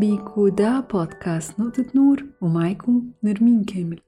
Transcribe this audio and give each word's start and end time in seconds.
بيكو 0.00 0.48
ده 0.48 0.80
بودكاست 0.80 1.60
نقطة 1.60 1.86
نور 1.94 2.24
ومعاكم 2.40 3.10
نرمين 3.24 3.64
كامل 3.64 4.00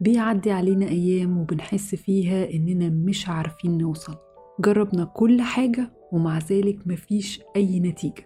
بيعدي 0.00 0.50
علينا 0.50 0.86
أيام 0.88 1.38
وبنحس 1.38 1.94
فيها 1.94 2.50
إننا 2.50 2.88
مش 2.88 3.28
عارفين 3.28 3.78
نوصل. 3.78 4.16
جربنا 4.60 5.04
كل 5.04 5.42
حاجة 5.42 5.92
ومع 6.12 6.38
ذلك 6.38 6.78
مفيش 6.86 7.40
أي 7.56 7.80
نتيجة. 7.80 8.24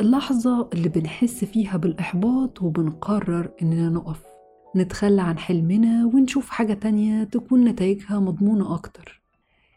اللحظة 0.00 0.68
اللي 0.72 0.88
بنحس 0.88 1.44
فيها 1.44 1.76
بالإحباط 1.76 2.62
وبنقرر 2.62 3.50
إننا 3.62 3.88
نقف. 3.88 4.22
نتخلى 4.76 5.22
عن 5.22 5.38
حلمنا 5.38 6.06
ونشوف 6.14 6.50
حاجة 6.50 6.72
تانية 6.72 7.24
تكون 7.24 7.64
نتائجها 7.64 8.18
مضمونة 8.18 8.74
أكتر. 8.74 9.22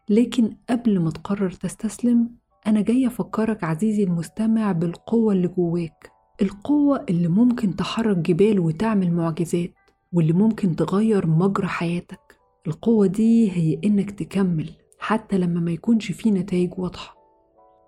لكن 0.10 0.56
قبل 0.70 1.00
ما 1.00 1.12
تقرر 1.12 1.52
تستسلم 1.52 2.43
أنا 2.68 2.82
جاي 2.82 3.08
أفكرك 3.08 3.64
عزيزي 3.64 4.04
المستمع 4.04 4.72
بالقوة 4.72 5.34
اللي 5.34 5.48
جواك. 5.48 6.12
القوة 6.42 7.06
اللي 7.10 7.28
ممكن 7.28 7.76
تحرك 7.76 8.18
جبال 8.18 8.60
وتعمل 8.60 9.12
معجزات 9.12 9.74
واللي 10.14 10.34
ممكن 10.34 10.76
تغير 10.76 11.28
مجرى 11.28 11.68
حياتك. 11.68 12.20
القوة 12.68 13.08
دي 13.08 13.52
هي 13.52 13.80
إنك 13.84 14.12
تكمل 14.12 14.70
حتى 15.00 15.38
لما 15.38 15.60
ما 15.60 15.72
يكونش 15.72 16.12
فيه 16.12 16.32
نتائج 16.32 16.80
واضحة. 16.80 17.16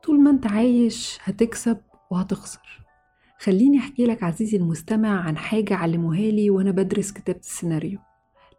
طول 0.03 0.20
ما 0.20 0.29
أنت 0.31 0.48
عايش 0.48 1.20
هتكسب 1.23 1.77
وهتخسر. 2.12 2.85
خليني 3.39 3.77
أحكي 3.77 4.05
لك 4.05 4.23
عزيزي 4.23 4.57
المستمع 4.57 5.20
عن 5.21 5.37
حاجة 5.37 5.76
علموها 5.76 6.17
لي 6.31 6.49
وأنا 6.49 6.71
بدرس 6.71 7.12
كتابة 7.12 7.39
السيناريو. 7.39 7.99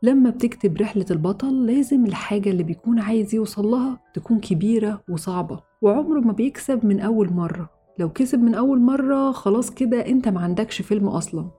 لما 0.02 0.30
بتكتب 0.30 0.76
رحلة 0.76 1.06
البطل 1.10 1.66
لازم 1.66 2.06
الحاجة 2.06 2.51
اللي 2.51 2.62
بيكون 2.62 2.98
عايز 2.98 3.34
يوصل 3.34 3.66
لها 3.66 4.01
تكون 4.14 4.40
كبيرة 4.40 5.04
وصعبة. 5.08 5.65
وعمره 5.82 6.21
ما 6.21 6.32
بيكسب 6.32 6.87
من 6.87 7.01
أول 7.01 7.32
مرة. 7.32 7.71
لو 7.99 8.09
كسب 8.13 8.43
من 8.43 8.55
أول 8.55 8.80
مرة 8.80 9.32
خلاص 9.32 9.71
كده 9.71 10.07
أنت 10.07 10.29
ما 10.29 10.41
عندكش 10.41 10.82
فيلم 10.82 11.09
أصلا. 11.09 11.51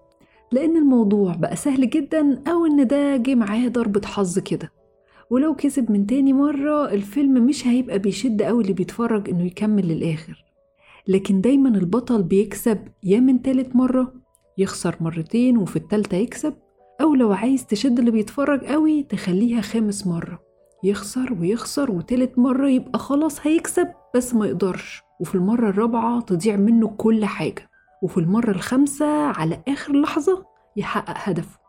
لأن 0.52 0.78
الموضوع 0.78 1.36
بقى 1.36 1.56
سهل 1.56 1.90
جدا 1.90 2.44
أو 2.48 2.66
إن 2.66 2.88
ده 2.88 3.18
جه 3.18 3.36
معاه 3.36 3.68
ضربة 3.68 4.02
حظ 4.08 4.40
كده. 4.40 4.72
ولو 5.30 5.56
كسب 5.56 5.92
من 5.92 6.08
تاني 6.08 6.34
مرة 6.34 6.92
الفيلم 6.92 7.45
مش 7.45 7.68
هيبقى 7.68 8.00
بيشد 8.00 8.42
أوي 8.42 8.62
اللي 8.62 8.73
بيتفرج 8.73 9.30
إنه 9.30 9.45
يكمل 9.45 9.88
للآخر. 9.88 10.45
لكن 11.08 11.42
دايما 11.42 11.70
البطل 11.70 12.23
بيكسب 12.23 12.80
يا 13.04 13.20
من 13.20 13.42
تالت 13.42 13.76
مرة 13.76 14.14
يخسر 14.58 14.95
مرتين 15.02 15.58
وفي 15.58 15.76
التالتة 15.76 16.18
يكسب. 16.18 16.54
أو 17.02 17.16
لو 17.16 17.32
عايز 17.34 17.66
تشد 17.66 18.00
اللي 18.00 18.12
بيتفرج 18.12 18.66
قوي 18.66 19.04
تخليها 19.04 19.62
خامس 19.62 20.08
مرة. 20.08 20.40
يخسر 20.84 21.34
ويخسر 21.42 21.92
وتالت 21.92 22.40
مرة 22.40 22.70
يبقى 22.70 23.00
خلاص 23.00 23.48
هيكسب. 23.48 23.88
بس 24.18 24.34
ما 24.34 24.46
يقدرش. 24.46 25.02
وفي 25.20 25.36
المرة 25.36 25.70
الرابعة 25.70 26.22
تضيع 26.22 26.56
منه 26.56 26.88
كل 26.88 27.26
حاجة. 27.26 27.70
وفي 28.04 28.18
المرة 28.18 28.52
الخامسة 28.52 29.06
على 29.28 29.62
آخر 29.68 29.94
لحظة 30.02 30.46
يحقق 30.78 31.14
هدفه. 31.18 31.60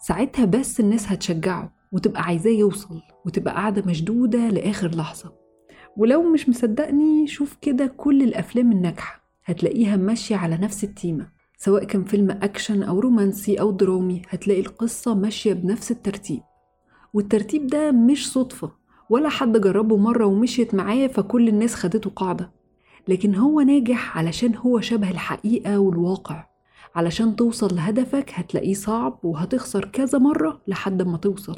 ساعتها 0.00 0.44
بس 0.44 0.80
الناس 0.80 1.08
هتشجعه 1.12 1.72
وتبقى 1.92 2.22
عايزاه 2.22 2.50
يوصل 2.50 3.00
وتبقى 3.26 3.54
قاعدة 3.54 3.82
مشدودة 3.86 4.48
لآخر 4.48 4.88
لحظة. 4.88 5.32
ولو 5.96 6.22
مش 6.32 6.48
مصدقني 6.48 7.26
شوف 7.26 7.56
كده 7.62 7.86
كل 7.86 8.22
الأفلام 8.22 8.72
الناجحة 8.72 9.20
هتلاقيها 9.44 9.96
ماشية 9.96 10.36
على 10.36 10.56
نفس 10.56 10.84
التيمة. 10.84 11.28
سواء 11.58 11.84
كان 11.84 12.04
فيلم 12.04 12.30
أكشن 12.30 12.82
أو 12.82 13.00
رومانسي 13.00 13.60
أو 13.60 13.70
درامي 13.70 14.22
هتلاقي 14.28 14.60
القصة 14.60 15.14
ماشية 15.14 15.52
بنفس 15.52 15.90
الترتيب. 15.90 16.40
والترتيب 17.14 17.66
ده 17.66 17.92
مش 17.92 18.32
صدفة 18.32 18.79
ولا 19.10 19.28
حد 19.28 19.60
جربه 19.60 19.96
مرة 19.96 20.24
ومشيت 20.26 20.74
معاه 20.74 21.06
فكل 21.06 21.48
الناس 21.48 21.74
خدته 21.74 22.10
قاعدة. 22.10 22.50
لكن 23.08 23.34
هو 23.34 23.60
ناجح 23.60 24.18
علشان 24.18 24.56
هو 24.56 24.80
شبه 24.80 25.10
الحقيقة 25.10 25.78
والواقع. 25.78 26.46
علشان 26.94 27.36
توصل 27.36 27.76
لهدفك 27.76 28.30
هتلاقيه 28.34 28.74
صعب 28.74 29.20
وهتخسر 29.22 29.84
كذا 29.84 30.18
مرة 30.18 30.60
لحد 30.66 31.02
ما 31.02 31.16
توصل. 31.16 31.54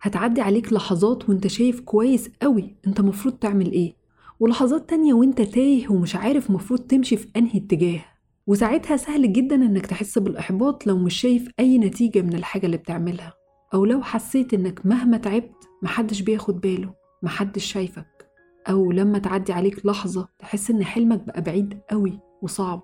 هتعدي 0.00 0.40
عليك 0.40 0.72
لحظات 0.72 1.28
وانت 1.28 1.46
شايف 1.46 1.80
كويس 1.80 2.30
قوي 2.42 2.76
انت 2.86 3.00
مفروض 3.00 3.34
تعمل 3.34 3.72
إيه. 3.72 3.96
ولحظات 4.40 4.90
تانية 4.90 5.14
وانت 5.14 5.42
تايه 5.42 5.88
ومش 5.88 6.16
عارف 6.16 6.50
مفروض 6.50 6.80
تمشي 6.80 7.16
في 7.16 7.28
انهي 7.36 7.58
اتجاه. 7.58 8.04
وساعتها 8.46 8.96
سهل 8.96 9.32
جدا 9.32 9.54
إنك 9.54 9.86
تحس 9.86 10.18
بالإحباط 10.18 10.86
لو 10.86 10.98
مش 10.98 11.20
شايف 11.20 11.48
أي 11.60 11.78
نتيجة 11.78 12.22
من 12.22 12.34
الحاجة 12.34 12.66
اللي 12.66 12.76
بتعملها. 12.76 13.43
أو 13.74 13.84
لو 13.84 14.02
حسيت 14.02 14.54
إنك 14.54 14.86
مهما 14.86 15.16
تعبت 15.16 15.68
محدش 15.82 16.20
بياخد 16.20 16.60
باله 16.60 16.94
محدش 17.22 17.64
شايفك. 17.72 18.30
أو 18.68 18.92
لما 18.92 19.18
تعدي 19.18 19.52
عليك 19.52 19.86
لحظة 19.86 20.28
تحس 20.38 20.70
إن 20.70 20.84
حلمك 20.84 21.26
بقى 21.26 21.42
بعيد 21.42 21.80
قوي 21.90 22.20
وصعب. 22.42 22.82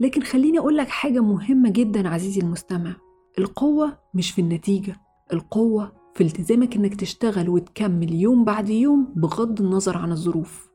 لكن 0.00 0.22
خليني 0.22 0.58
اقولك 0.58 0.88
حاجة 0.88 1.20
مهمة 1.20 1.70
جدا 1.70 2.08
عزيزي 2.08 2.40
المستمع. 2.40 2.96
القوة 3.38 3.98
مش 4.14 4.30
في 4.30 4.40
النتيجة 4.40 4.96
القوة 5.32 5.92
في 6.14 6.24
التزامك 6.24 6.76
إنك 6.76 6.94
تشتغل 6.94 7.48
وتكمل 7.48 8.12
يوم 8.14 8.44
بعد 8.44 8.68
يوم 8.68 9.12
بغض 9.16 9.60
النظر 9.60 9.96
عن 9.98 10.12
الظروف. 10.12 10.68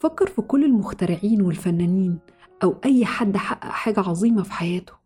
فكر 0.00 0.26
في 0.26 0.42
كل 0.42 0.64
المخترعين 0.64 1.42
والفنانين 1.42 2.18
أو 2.62 2.76
أي 2.84 3.04
حد 3.04 3.36
حقق 3.36 3.64
حاجة 3.70 4.00
عظيمة 4.00 4.42
في 4.42 4.52
حياته. 4.52 4.99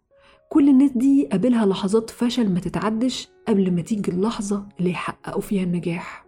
كل 0.49 0.69
الناس 0.69 0.91
دي 0.91 1.28
قابلها 1.32 1.66
لحظات 1.66 2.10
فشل 2.10 2.50
ما 2.50 2.60
تتعدش 2.60 3.28
قبل 3.49 3.71
ما 3.72 3.82
تيجي 3.82 4.10
اللحظة 4.10 4.66
اللي 4.78 4.91
يحققوا 4.91 5.41
فيها 5.41 5.62
النجاح. 5.62 6.25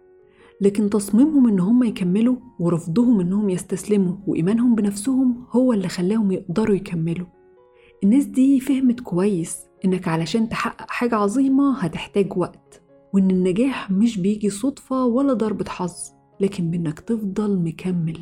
لكن 0.61 0.89
تصميمهم 0.89 1.47
إن 1.47 1.59
هم 1.59 1.83
يكملوا 1.83 2.35
ورفضهم 2.59 3.19
إنهم 3.19 3.49
يستسلموا 3.49 4.15
وإيمانهم 4.27 4.75
بنفسهم 4.75 5.45
هو 5.51 5.73
اللي 5.73 5.87
خلاهم 5.87 6.31
يقدروا 6.31 6.75
يكملوا. 6.75 7.27
الناس 8.03 8.25
دي 8.25 8.59
فهمت 8.59 8.99
كويس 8.99 9.57
إنك 9.85 10.07
علشان 10.07 10.49
تحقق 10.49 10.91
حاجة 10.91 11.15
عظيمة 11.15 11.79
هتحتاج 11.79 12.37
وقت 12.37 12.81
وإن 13.13 13.31
النجاح 13.31 13.91
مش 13.91 14.17
بيجي 14.19 14.49
صدفة 14.49 15.05
ولا 15.05 15.33
ضربة 15.33 15.65
حظ 15.69 15.93
لكن 16.39 16.71
بإنك 16.71 16.99
تفضل 16.99 17.59
مكمل. 17.59 18.19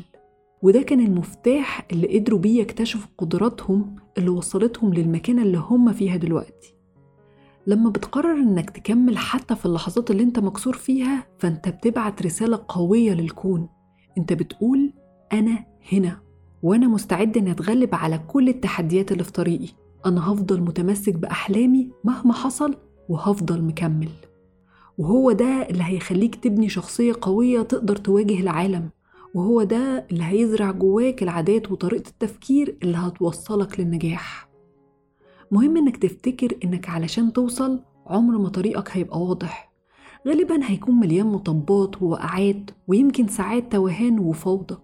وده 0.66 0.82
كان 0.82 1.00
المفتاح 1.00 1.86
اللي 1.92 2.18
قدروا 2.18 2.38
بيه 2.38 2.60
يكتشفوا 2.60 3.10
قدراتهم 3.18 3.96
اللي 4.18 4.28
وصلتهم 4.28 4.94
للمكانة 4.94 5.42
اللي 5.42 5.58
هم 5.58 5.92
فيها 5.92 6.16
دلوقتي. 6.16 6.74
لما 7.66 7.90
بتقرر 7.90 8.34
إنك 8.34 8.70
تكمل 8.70 9.18
حتى 9.18 9.56
في 9.56 9.66
اللحظات 9.66 10.10
اللي 10.10 10.22
أنت 10.22 10.38
مكسور 10.38 10.76
فيها 10.76 11.26
فأنت 11.38 11.68
بتبعت 11.68 12.22
رسالة 12.22 12.64
قوية 12.68 13.12
للكون. 13.12 13.68
أنت 14.18 14.32
بتقول 14.32 14.92
أنا 15.32 15.64
هنا 15.92 16.20
وأنا 16.62 16.88
مستعد 16.88 17.36
إني 17.36 17.50
أتغلب 17.50 17.94
على 17.94 18.18
كل 18.18 18.48
التحديات 18.48 19.12
اللي 19.12 19.24
في 19.24 19.32
طريقي. 19.32 19.68
أنا 20.06 20.32
هفضل 20.32 20.60
متمسك 20.60 21.14
بأحلامي 21.14 21.90
مهما 22.04 22.32
حصل 22.32 22.74
وهفضل 23.08 23.62
مكمل. 23.62 24.10
وهو 24.98 25.32
ده 25.32 25.68
اللي 25.70 25.84
هيخليك 25.84 26.34
تبني 26.34 26.68
شخصية 26.68 27.12
قوية 27.20 27.62
تقدر 27.62 27.96
تواجه 27.96 28.40
العالم. 28.40 28.95
وهو 29.36 29.62
ده 29.62 30.06
اللي 30.10 30.24
هيزرع 30.24 30.70
جواك 30.70 31.22
العادات 31.22 31.72
وطريقة 31.72 32.08
التفكير 32.08 32.78
اللي 32.82 32.96
هتوصلك 32.96 33.80
للنجاح. 33.80 34.48
مهم 35.50 35.76
إنك 35.76 35.96
تفتكر 35.96 36.58
إنك 36.64 36.88
علشان 36.88 37.32
توصل 37.32 37.80
عمر 38.06 38.38
ما 38.38 38.48
طريقك 38.48 38.88
هيبقى 38.96 39.22
واضح. 39.22 39.72
غالبا 40.28 40.70
هيكون 40.70 40.94
مليان 40.94 41.26
مطبات 41.26 42.02
ووقعات 42.02 42.70
ويمكن 42.88 43.28
ساعات 43.28 43.72
توهان 43.72 44.18
وفوضى. 44.18 44.76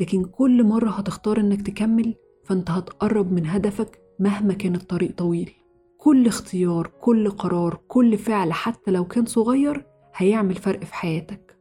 لكن 0.00 0.24
كل 0.24 0.64
مرة 0.64 0.90
هتختار 0.90 1.40
إنك 1.40 1.62
تكمل 1.62 2.14
فأنت 2.44 2.70
هتقرب 2.70 3.32
من 3.32 3.46
هدفك 3.46 4.00
مهما 4.20 4.54
كان 4.54 4.74
الطريق 4.74 5.14
طويل. 5.16 5.50
كل 5.98 6.26
اختيار 6.26 6.90
كل 7.00 7.30
قرار 7.30 7.80
كل 7.88 8.18
فعل 8.18 8.52
حتى 8.52 8.90
لو 8.90 9.04
كان 9.04 9.26
صغير 9.26 9.86
هيعمل 10.16 10.54
فرق 10.54 10.84
في 10.84 10.94
حياتك. 10.94 11.57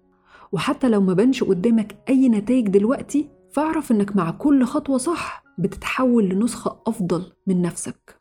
وحتى 0.52 0.90
لو 0.90 1.02
ما 1.02 1.14
بانش 1.14 1.44
قدامك 1.44 1.98
أي 2.10 2.30
نتائج 2.30 2.68
دلوقتي 2.68 3.30
فاعرف 3.52 3.92
إنك 3.92 4.16
مع 4.16 4.32
كل 4.32 4.64
خطوة 4.64 4.98
صح 4.98 5.44
بتتحول 5.58 6.30
لنسخة 6.30 6.80
أفضل 6.88 7.24
من 7.48 7.62
نفسك. 7.62 8.16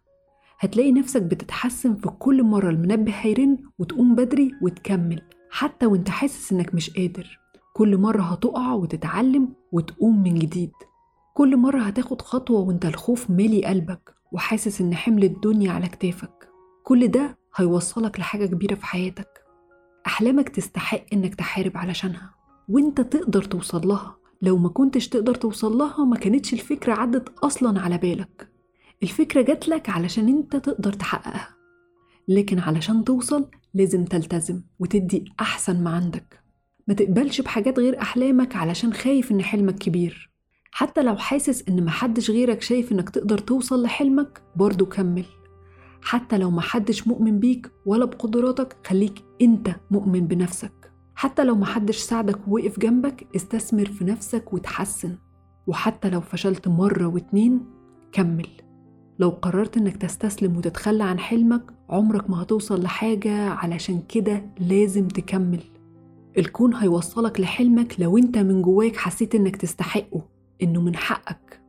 هتلاقي 0.58 0.92
نفسك 0.92 1.22
بتتحسن 1.22 1.94
في 1.94 2.08
كل 2.08 2.42
مرة 2.42 2.70
المنبه 2.70 3.12
هيرن 3.12 3.58
وتقوم 3.78 4.14
بدري 4.14 4.52
وتكمل 4.62 5.22
حتى 5.50 5.86
وأنت 5.86 6.08
حاسس 6.08 6.52
إنك 6.52 6.74
مش 6.74 6.90
قادر. 6.90 7.38
كل 7.74 7.96
مرة 7.96 8.22
هتقع 8.22 8.72
وتتعلم 8.72 9.48
وتقوم 9.72 10.22
من 10.22 10.34
جديد. 10.34 10.72
كل 11.34 11.56
مرة 11.56 11.80
هتاخد 11.80 12.22
خطوة 12.22 12.60
وأنت 12.60 12.86
الخوف 12.86 13.30
مالي 13.30 13.64
قلبك 13.64 14.14
وحاسس 14.32 14.80
إن 14.80 14.94
حمل 14.94 15.24
الدنيا 15.24 15.72
على 15.72 15.88
كتافك. 15.88 16.48
كل 16.84 17.08
ده 17.08 17.38
هيوصلك 17.56 18.20
لحاجة 18.20 18.46
كبيرة 18.46 18.74
في 18.74 18.86
حياتك. 18.86 19.35
أحلامك 20.06 20.48
تستحق 20.48 21.04
إنك 21.12 21.34
تحارب 21.34 21.76
علشانها 21.76 22.30
وإنت 22.68 23.00
تقدر 23.00 23.42
توصل 23.42 23.88
لها. 23.88 24.16
لو 24.42 24.58
ما 24.58 24.68
كنتش 24.68 25.08
تقدر 25.08 25.34
توصل 25.34 25.78
لها 25.78 26.04
ما 26.04 26.16
كانتش 26.16 26.52
الفكرة 26.52 26.92
عدت 26.92 27.38
أصلا 27.38 27.80
على 27.80 27.98
بالك. 27.98 28.48
الفكرة 29.02 29.42
جاتلك 29.42 29.90
علشان 29.90 30.28
إنت 30.28 30.56
تقدر 30.56 30.92
تحققها. 30.92 31.48
لكن 32.28 32.58
علشان 32.58 33.04
توصل 33.04 33.50
لازم 33.74 34.04
تلتزم 34.04 34.62
وتدي 34.78 35.24
أحسن 35.40 35.84
ما 35.84 35.90
عندك. 35.90 36.40
ما 36.88 36.94
تقبلش 36.94 37.40
بحاجات 37.40 37.78
غير 37.78 38.00
أحلامك 38.00 38.56
علشان 38.56 38.92
خايف 38.92 39.32
إن 39.32 39.42
حلمك 39.42 39.78
كبير. 39.78 40.30
حتى 40.70 41.02
لو 41.02 41.16
حاسس 41.16 41.68
إن 41.68 41.84
محدش 41.84 42.30
غيرك 42.30 42.62
شايف 42.62 42.92
إنك 42.92 43.10
تقدر 43.10 43.38
توصل 43.38 43.82
لحلمك 43.82 44.42
برضو 44.56 44.86
كمل. 44.86 45.24
حتى 46.06 46.38
لو 46.38 46.50
محدش 46.50 47.08
مؤمن 47.08 47.38
بيك 47.38 47.70
ولا 47.86 48.04
بقدراتك 48.04 48.76
خليك 48.86 49.24
انت 49.42 49.76
مؤمن 49.90 50.26
بنفسك. 50.26 50.92
حتى 51.14 51.44
لو 51.44 51.54
محدش 51.54 51.96
ساعدك 51.96 52.48
ووقف 52.48 52.80
جنبك 52.80 53.26
استثمر 53.36 53.86
في 53.86 54.04
نفسك 54.04 54.52
وتحسن. 54.52 55.16
وحتى 55.66 56.10
لو 56.10 56.20
فشلت 56.20 56.68
مرة 56.68 57.06
واتنين 57.06 57.60
كمل. 58.12 58.48
لو 59.18 59.28
قررت 59.28 59.76
إنك 59.76 59.96
تستسلم 59.96 60.56
وتتخلى 60.56 61.04
عن 61.04 61.18
حلمك 61.18 61.62
عمرك 61.90 62.30
ما 62.30 62.42
هتوصل 62.42 62.82
لحاجة. 62.82 63.48
علشان 63.48 64.02
كده 64.08 64.46
لازم 64.58 65.08
تكمل. 65.08 65.62
الكون 66.38 66.74
هيوصلك 66.74 67.40
لحلمك 67.40 68.00
لو 68.00 68.18
انت 68.18 68.38
من 68.38 68.62
جواك 68.62 68.96
حسيت 68.96 69.34
إنك 69.34 69.56
تستحقه 69.56 70.22
إنه 70.62 70.80
من 70.80 70.96
حقك. 70.96 71.60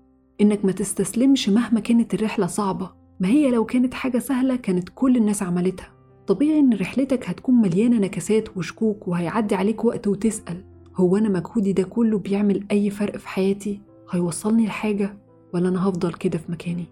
إنك 0.41 0.65
ما 0.65 0.71
تستسلمش 0.71 1.49
مهما 1.49 1.79
كانت 1.79 2.13
الرحلة 2.13 2.47
صعبة. 2.47 3.06
ما 3.19 3.27
هي 3.27 3.51
لو 3.51 3.65
كانت 3.65 3.93
حاجة 3.93 4.17
سهلة 4.19 4.55
كانت 4.55 4.89
كل 4.95 5.17
الناس 5.17 5.43
عملتها. 5.43 5.89
طبيعي 6.27 6.59
إن 6.59 6.73
رحلتك 6.73 7.29
هتكون 7.29 7.55
مليانة 7.55 7.99
نكسات 7.99 8.57
وشكوك 8.57 9.07
وهيعدي 9.07 9.55
عليك 9.55 9.85
وقت 9.85 10.07
وتسأل 10.07 10.63
هو 10.95 11.17
أنا 11.17 11.29
مجهودي 11.29 11.73
ده 11.73 11.83
كله 11.83 12.17
بيعمل 12.17 12.63
أي 12.71 12.89
فرق 12.89 13.17
في 13.17 13.27
حياتي؟ 13.27 13.81
هيوصلني 14.11 14.65
لحاجة؟ 14.65 15.17
ولا 15.53 15.69
أنا 15.69 15.89
هفضل 15.89 16.13
كده 16.13 16.37
في 16.37 16.51
مكاني؟ 16.51 16.85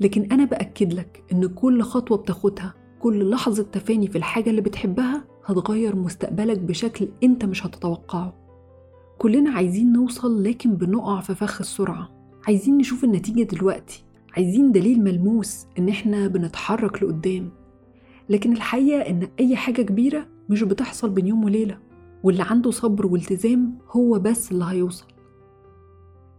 لكن 0.00 0.32
أنا 0.32 0.44
بأكد 0.44 0.92
لك 0.92 1.22
إن 1.32 1.46
كل 1.46 1.82
خطوة 1.82 2.18
بتاخدها 2.18 2.74
كل 3.00 3.30
لحظة 3.30 3.62
تفاني 3.62 4.06
في 4.08 4.18
الحاجة 4.18 4.50
اللي 4.50 4.60
بتحبها 4.60 5.24
هتغير 5.46 5.96
مستقبلك 5.96 6.58
بشكل 6.58 7.08
أنت 7.22 7.44
مش 7.44 7.66
هتتوقعه. 7.66 8.34
كلنا 9.18 9.50
عايزين 9.50 9.92
نوصل 9.92 10.42
لكن 10.44 10.74
بنقع 10.74 11.20
في 11.20 11.34
فخ 11.34 11.60
السرعة. 11.60 12.08
عايزين 12.46 12.78
نشوف 12.78 13.04
النتيجة 13.04 13.42
دلوقتي. 13.42 14.04
عايزين 14.36 14.72
دليل 14.72 15.04
ملموس 15.04 15.66
إن 15.78 15.88
إحنا 15.88 16.28
بنتحرك 16.28 17.02
لقدام. 17.02 17.50
لكن 18.28 18.52
الحقيقة 18.52 19.10
إن 19.10 19.28
أي 19.40 19.56
حاجة 19.56 19.82
كبيرة 19.82 20.26
مش 20.48 20.62
بتحصل 20.62 21.10
بين 21.10 21.26
يوم 21.26 21.44
وليلة 21.44 21.78
واللي 22.22 22.42
عنده 22.42 22.70
صبر 22.70 23.06
والتزام 23.06 23.78
هو 23.90 24.18
بس 24.18 24.52
اللي 24.52 24.64
هيوصل. 24.64 25.06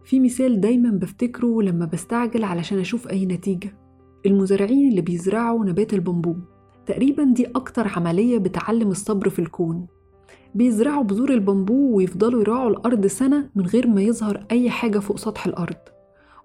في 0.04 0.20
مثال 0.20 0.60
دايما 0.60 0.90
بفتكره 0.90 1.62
لما 1.62 1.84
بستعجل 1.86 2.44
علشان 2.44 2.78
أشوف 2.78 3.08
أي 3.08 3.26
نتيجة. 3.26 3.76
المزارعين 4.26 4.88
اللي 4.90 5.00
بيزرعوا 5.00 5.64
نبات 5.64 5.94
البامبو. 5.94 6.34
تقريبا 6.86 7.24
دي 7.24 7.46
أكتر 7.46 7.88
عملية 7.88 8.38
بتعلم 8.38 8.88
الصبر 8.90 9.28
في 9.28 9.38
الكون. 9.38 9.86
بيزرعوا 10.54 11.02
بذور 11.02 11.30
البامبو 11.30 11.96
ويفضلوا 11.96 12.40
يراعوا 12.40 12.70
الأرض 12.70 13.06
سنة 13.06 13.50
من 13.54 13.66
غير 13.66 13.86
ما 13.86 14.02
يظهر 14.02 14.46
أي 14.50 14.70
حاجة 14.70 14.98
فوق 14.98 15.18
سطح 15.18 15.46
الأرض. 15.46 15.76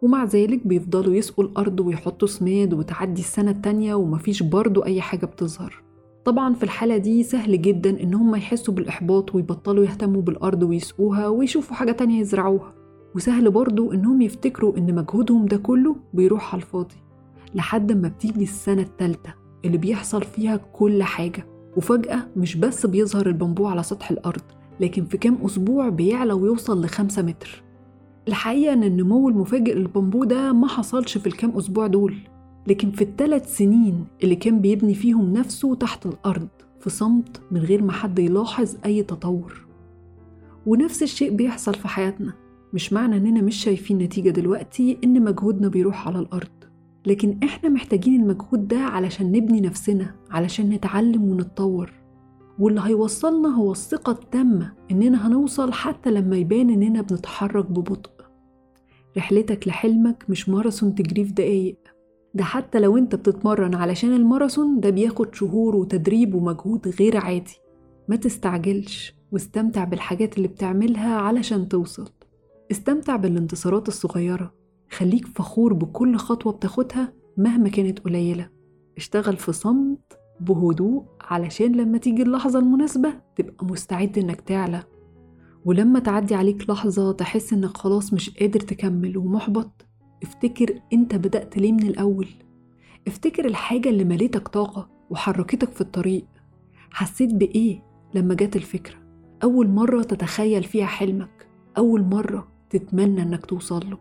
ومع 0.05 0.23
ذلك 0.23 0.67
بيفضلوا 0.67 1.13
يسقوا 1.15 1.43
الأرض 1.45 1.79
ويحطوا 1.79 2.27
سماد 2.27 2.73
وتعدي 2.73 3.21
السنة 3.21 3.51
التانية 3.51 3.95
ومفيش 3.95 4.43
برضو 4.43 4.83
أي 4.85 5.01
حاجة 5.01 5.25
بتظهر. 5.25 5.83
طبعا 6.25 6.53
في 6.53 6.63
الحالة 6.63 6.97
دي 6.97 7.23
سهل 7.23 7.61
جدا 7.61 8.03
إن 8.03 8.13
هم 8.13 8.35
يحسوا 8.35 8.73
بالإحباط 8.73 9.35
ويبطلوا 9.35 9.83
يهتموا 9.85 10.21
بالأرض 10.21 10.63
ويسقوها 10.63 11.27
ويشوفوا 11.27 11.75
حاجة 11.75 11.91
تانية 11.91 12.19
يزرعوها. 12.19 12.73
وسهل 13.15 13.51
برضو 13.51 13.91
إنهم 13.91 14.21
يفتكروا 14.21 14.77
إن 14.77 14.95
مجهودهم 14.95 15.45
ده 15.45 15.57
كله 15.57 15.95
بيروح 16.13 16.53
على 16.53 16.61
الفاضي. 16.63 16.95
لحد 17.55 17.91
ما 17.91 18.07
بتيجي 18.07 18.43
السنة 18.43 18.81
التالتة 18.81 19.33
اللي 19.65 19.77
بيحصل 19.77 20.23
فيها 20.23 20.57
كل 20.57 21.03
حاجة. 21.03 21.47
وفجأة 21.77 22.27
مش 22.35 22.55
بس 22.55 22.85
بيظهر 22.85 23.27
البامبو 23.27 23.67
على 23.67 23.83
سطح 23.83 24.11
الأرض 24.11 24.41
لكن 24.79 25.05
في 25.05 25.17
كام 25.17 25.37
أسبوع 25.45 25.89
بيعلى 25.89 26.33
ويوصل 26.33 26.85
لخمسة 26.85 27.21
متر. 27.21 27.64
الحقيقة 28.27 28.73
إن 28.73 28.83
النمو 28.83 29.29
المفاجئ 29.29 29.73
للبامبو 29.73 30.23
ده 30.23 30.53
ما 30.53 30.67
حصلش 30.67 31.17
في 31.17 31.27
الكام 31.27 31.49
أسبوع 31.57 31.87
دول 31.87 32.15
لكن 32.67 32.91
في 32.91 33.01
الثلاث 33.03 33.57
سنين 33.57 34.05
اللي 34.23 34.35
كان 34.35 34.59
بيبني 34.61 34.93
فيهم 34.93 35.33
نفسه 35.33 35.75
تحت 35.75 36.05
الأرض 36.05 36.47
في 36.79 36.89
صمت 36.89 37.41
من 37.51 37.59
غير 37.61 37.83
ما 37.83 37.91
حد 37.91 38.19
يلاحظ 38.19 38.75
أي 38.85 39.03
تطور. 39.03 39.65
ونفس 40.65 41.03
الشيء 41.03 41.35
بيحصل 41.35 41.73
في 41.73 41.87
حياتنا 41.87 42.33
مش 42.73 42.93
معنى 42.93 43.17
إننا 43.17 43.41
مش 43.41 43.55
شايفين 43.55 43.97
نتيجة 43.97 44.29
دلوقتي 44.29 44.97
إن 45.03 45.23
مجهودنا 45.23 45.67
بيروح 45.67 46.07
على 46.07 46.19
الأرض. 46.19 46.47
لكن 47.05 47.37
إحنا 47.43 47.69
محتاجين 47.69 48.21
المجهود 48.21 48.67
ده 48.67 48.79
علشان 48.79 49.31
نبني 49.31 49.61
نفسنا 49.61 50.15
علشان 50.31 50.69
نتعلم 50.69 51.23
ونتطور. 51.23 51.91
واللي 52.59 52.81
هيوصلنا 52.83 53.49
هو 53.49 53.71
الثقة 53.71 54.11
التامة 54.11 54.73
إننا 54.91 55.27
هنوصل 55.27 55.71
حتى 55.73 56.11
لما 56.11 56.37
يبان 56.37 56.69
إننا 56.69 57.01
بنتحرك 57.01 57.65
ببطء. 57.65 58.14
رحلتك 59.17 59.67
لحلمك 59.67 60.25
مش 60.29 60.49
ماراثون 60.49 60.95
تجريه 60.95 61.23
في 61.23 61.31
دقايق. 61.31 61.77
ده 62.33 62.43
حتى 62.43 62.79
لو 62.79 62.97
انت 62.97 63.15
بتتمرن 63.15 63.75
علشان 63.75 64.13
الماراثون 64.13 64.79
ده 64.79 64.89
بياخد 64.89 65.35
شهور 65.35 65.75
وتدريب 65.75 66.35
ومجهود 66.35 66.87
غير 66.99 67.17
عادي. 67.17 67.57
ما 68.07 68.15
تستعجلش 68.15 69.13
واستمتع 69.31 69.83
بالحاجات 69.83 70.37
اللي 70.37 70.47
بتعملها 70.47 71.15
علشان 71.15 71.67
توصل. 71.69 72.09
استمتع 72.71 73.15
بالانتصارات 73.15 73.87
الصغيرة. 73.87 74.53
خليك 74.91 75.27
فخور 75.27 75.73
بكل 75.73 76.15
خطوة 76.17 76.53
بتاخدها 76.53 77.13
مهما 77.37 77.69
كانت 77.69 77.99
قليلة. 77.99 78.49
اشتغل 78.97 79.37
في 79.37 79.51
صمت 79.51 80.19
بهدوء 80.39 81.03
علشان 81.21 81.71
لما 81.71 81.97
تيجي 81.97 82.23
اللحظة 82.23 82.59
المناسبة 82.59 83.13
تبقى 83.35 83.65
مستعد 83.65 84.17
إنك 84.17 84.41
تعلى. 84.41 84.83
ولما 85.65 85.99
تعدي 85.99 86.35
عليك 86.35 86.69
لحظة 86.69 87.11
تحس 87.11 87.53
إنك 87.53 87.77
خلاص 87.77 88.13
مش 88.13 88.29
قادر 88.29 88.59
تكمل 88.59 89.17
ومحبط 89.17 89.85
افتكر 90.23 90.79
أنت 90.93 91.15
بدأت 91.15 91.57
ليه 91.57 91.71
من 91.71 91.87
الأول. 91.87 92.27
افتكر 93.07 93.45
الحاجة 93.45 93.89
اللي 93.89 94.03
مليتك 94.03 94.47
طاقة 94.47 94.89
وحركتك 95.09 95.71
في 95.71 95.81
الطريق. 95.81 96.25
حسيت 96.91 97.33
بإيه 97.33 97.83
لما 98.13 98.33
جت 98.33 98.55
الفكرة؟ 98.55 98.95
أول 99.43 99.69
مرة 99.69 100.03
تتخيل 100.03 100.63
فيها 100.63 100.85
حلمك 100.85 101.47
أول 101.77 102.03
مرة 102.03 102.47
تتمنى 102.69 103.21
إنك 103.21 103.45
توصل 103.45 103.89
له. 103.89 103.97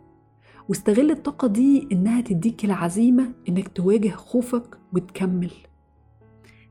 واستغل 0.68 1.10
الطاقة 1.10 1.48
دي 1.48 1.88
إنها 1.92 2.20
تديك 2.20 2.64
العزيمة 2.64 3.32
إنك 3.48 3.68
تواجه 3.68 4.08
خوفك 4.08 4.78
وتكمل. 4.92 5.50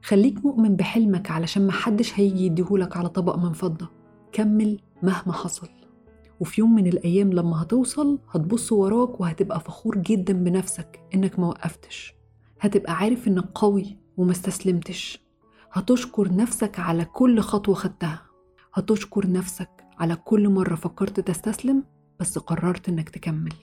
خليك 0.03 0.45
مؤمن 0.45 0.75
بحلمك 0.75 1.31
علشان 1.31 1.67
محدش 1.67 2.19
هيجي 2.19 2.45
يديهولك 2.45 2.97
على 2.97 3.09
طبق 3.09 3.35
من 3.37 3.53
فضة. 3.53 4.02
كمل 4.33 4.79
مهما 5.03 5.33
حصل. 5.33 5.69
وفي 6.39 6.61
يوم 6.61 6.75
من 6.75 6.87
الأيام 6.87 7.33
لما 7.33 7.61
هتوصل 7.61 8.19
هتبص 8.31 8.71
وراك 8.71 9.21
وهتبقى 9.21 9.59
فخور 9.59 9.97
جدا 9.97 10.33
بنفسك 10.33 10.99
إنك 11.15 11.39
ما 11.39 11.47
وقفتش. 11.47 12.13
هتبقى 12.61 12.93
عارف 12.93 13.27
إنك 13.27 13.45
قوي 13.55 13.97
وما 14.17 14.31
استسلمتش. 14.31 15.19
هتشكر 15.71 16.33
نفسك 16.35 16.79
على 16.79 17.05
كل 17.05 17.39
خطوة 17.39 17.75
خدتها. 17.75 18.21
هتشكر 18.73 19.31
نفسك 19.31 19.69
على 19.99 20.15
كل 20.15 20.49
مرة 20.49 20.75
فكرت 20.75 21.19
تستسلم 21.19 21.83
بس 22.19 22.37
قررت 22.37 22.89
إنك 22.89 23.09
تكمل. 23.09 23.53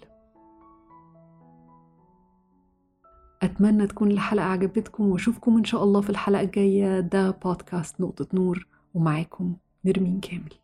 أتمنى 3.43 3.87
تكون 3.87 4.11
الحلقة 4.11 4.45
عجبتكم 4.47 5.09
وأشوفكم 5.09 5.57
إن 5.57 5.65
شاء 5.65 5.85
الله 5.85 6.01
في 6.01 6.11
الحلقة 6.11 6.41
الجاية. 6.43 7.01
ده 7.01 7.31
بودكاست 7.31 8.01
نقطة 8.01 8.27
نور 8.35 8.67
ومعاكم 8.95 9.57
нэрмин 9.85 10.21
кэмэл 10.21 10.55